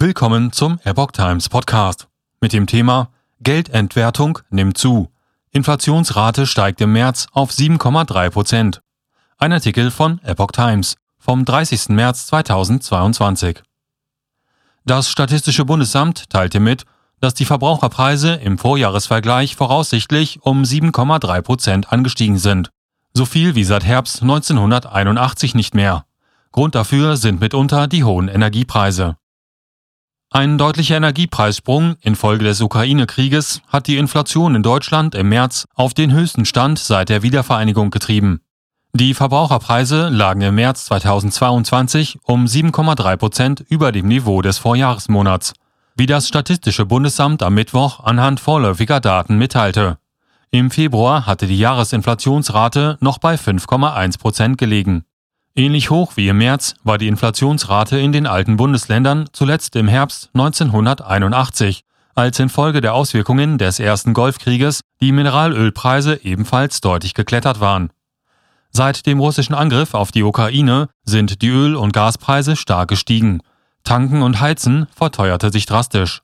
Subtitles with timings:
[0.00, 2.06] Willkommen zum Epoch Times Podcast
[2.40, 3.08] mit dem Thema
[3.40, 5.10] Geldentwertung nimmt zu.
[5.50, 8.80] Inflationsrate steigt im März auf 7,3 Prozent.
[9.38, 11.88] Ein Artikel von Epoch Times vom 30.
[11.88, 13.60] März 2022.
[14.84, 16.84] Das Statistische Bundesamt teilte mit,
[17.18, 22.70] dass die Verbraucherpreise im Vorjahresvergleich voraussichtlich um 7,3 Prozent angestiegen sind.
[23.14, 26.04] So viel wie seit Herbst 1981 nicht mehr.
[26.52, 29.16] Grund dafür sind mitunter die hohen Energiepreise.
[30.30, 36.12] Ein deutlicher Energiepreissprung infolge des Ukraine-Krieges hat die Inflation in Deutschland im März auf den
[36.12, 38.42] höchsten Stand seit der Wiedervereinigung getrieben.
[38.92, 45.54] Die Verbraucherpreise lagen im März 2022 um 7,3 Prozent über dem Niveau des Vorjahresmonats,
[45.96, 49.96] wie das Statistische Bundesamt am Mittwoch anhand vorläufiger Daten mitteilte.
[50.50, 55.04] Im Februar hatte die Jahresinflationsrate noch bei 5,1 Prozent gelegen.
[55.58, 60.30] Ähnlich hoch wie im März war die Inflationsrate in den alten Bundesländern zuletzt im Herbst
[60.32, 61.82] 1981,
[62.14, 67.90] als infolge der Auswirkungen des ersten Golfkrieges die Mineralölpreise ebenfalls deutlich geklettert waren.
[68.70, 73.40] Seit dem russischen Angriff auf die Ukraine sind die Öl- und Gaspreise stark gestiegen.
[73.82, 76.22] Tanken und Heizen verteuerte sich drastisch.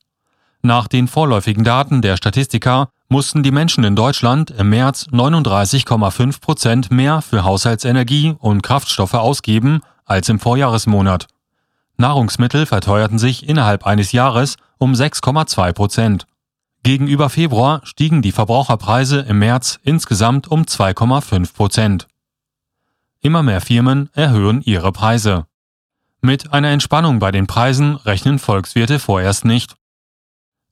[0.63, 6.91] Nach den vorläufigen Daten der Statistika mussten die Menschen in Deutschland im März 39,5 Prozent
[6.91, 11.29] mehr für Haushaltsenergie und Kraftstoffe ausgeben als im Vorjahresmonat.
[11.97, 16.27] Nahrungsmittel verteuerten sich innerhalb eines Jahres um 6,2 Prozent.
[16.83, 22.09] Gegenüber Februar stiegen die Verbraucherpreise im März insgesamt um 2,5 Prozent.
[23.21, 25.47] Immer mehr Firmen erhöhen ihre Preise.
[26.21, 29.77] Mit einer Entspannung bei den Preisen rechnen Volkswirte vorerst nicht.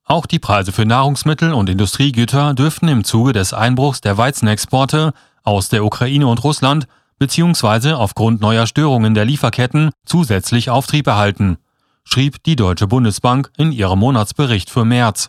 [0.05, 5.13] Auch die Preise für Nahrungsmittel und Industriegüter dürften im Zuge des Einbruchs der Weizenexporte
[5.45, 6.87] aus der Ukraine und Russland
[7.19, 7.93] bzw.
[7.93, 11.57] aufgrund neuer Störungen der Lieferketten zusätzlich Auftrieb erhalten,
[12.05, 15.29] schrieb die Deutsche Bundesbank in ihrem Monatsbericht für März.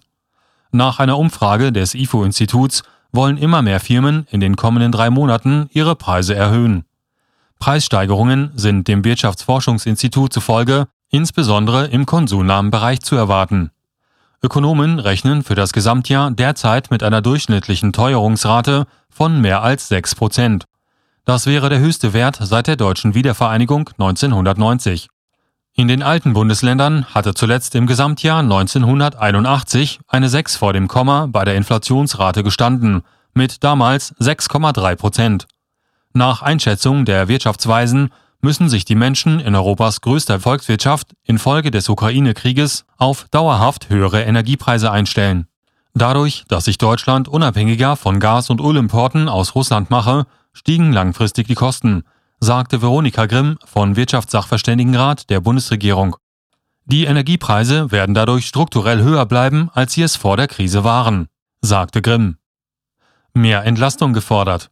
[0.72, 5.96] Nach einer Umfrage des IFO-Instituts wollen immer mehr Firmen in den kommenden drei Monaten ihre
[5.96, 6.84] Preise erhöhen.
[7.60, 13.70] Preissteigerungen sind dem Wirtschaftsforschungsinstitut zufolge insbesondere im Konsumnahmenbereich zu erwarten.
[14.44, 20.66] Ökonomen rechnen für das Gesamtjahr derzeit mit einer durchschnittlichen Teuerungsrate von mehr als 6 Prozent.
[21.24, 25.08] Das wäre der höchste Wert seit der deutschen Wiedervereinigung 1990.
[25.76, 31.46] In den alten Bundesländern hatte zuletzt im Gesamtjahr 1981 eine 6 vor dem Komma bei
[31.46, 35.48] der Inflationsrate gestanden, mit damals 6,3 Prozent.
[36.12, 38.12] Nach Einschätzung der Wirtschaftsweisen
[38.44, 44.92] müssen sich die Menschen in Europas größter Volkswirtschaft infolge des Ukraine-Krieges auf dauerhaft höhere Energiepreise
[44.92, 45.48] einstellen.
[45.94, 51.56] Dadurch, dass sich Deutschland unabhängiger von Gas- und Ölimporten aus Russland mache, stiegen langfristig die
[51.56, 52.04] Kosten,
[52.40, 56.18] sagte Veronika Grimm von Wirtschaftssachverständigenrat der Bundesregierung.
[56.86, 61.28] Die Energiepreise werden dadurch strukturell höher bleiben, als sie es vor der Krise waren,
[61.62, 62.38] sagte Grimm.
[63.34, 64.70] Mehr Entlastung gefordert.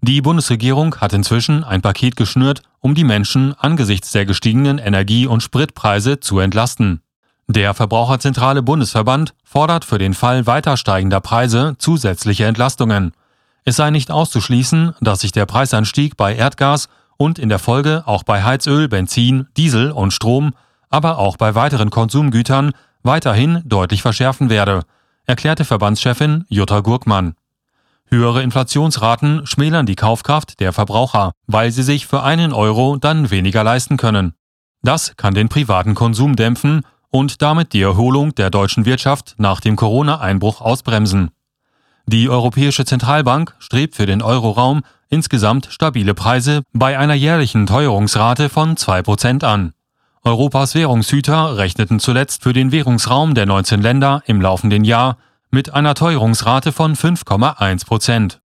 [0.00, 5.42] Die Bundesregierung hat inzwischen ein Paket geschnürt, um die Menschen angesichts der gestiegenen Energie- und
[5.42, 7.00] Spritpreise zu entlasten.
[7.46, 13.12] Der Verbraucherzentrale Bundesverband fordert für den Fall weiter steigender Preise zusätzliche Entlastungen.
[13.64, 18.22] Es sei nicht auszuschließen, dass sich der Preisanstieg bei Erdgas und in der Folge auch
[18.22, 20.52] bei Heizöl, Benzin, Diesel und Strom,
[20.90, 24.82] aber auch bei weiteren Konsumgütern weiterhin deutlich verschärfen werde,
[25.24, 27.34] erklärte Verbandschefin Jutta Gurkmann.
[28.10, 33.64] Höhere Inflationsraten schmälern die Kaufkraft der Verbraucher, weil sie sich für einen Euro dann weniger
[33.64, 34.34] leisten können.
[34.82, 39.76] Das kann den privaten Konsum dämpfen und damit die Erholung der deutschen Wirtschaft nach dem
[39.76, 41.30] Corona-Einbruch ausbremsen.
[42.06, 48.76] Die Europäische Zentralbank strebt für den Euroraum insgesamt stabile Preise bei einer jährlichen Teuerungsrate von
[48.76, 49.72] 2% an.
[50.22, 55.16] Europas Währungshüter rechneten zuletzt für den Währungsraum der 19 Länder im laufenden Jahr
[55.54, 58.43] mit einer Teuerungsrate von 5,1 Prozent.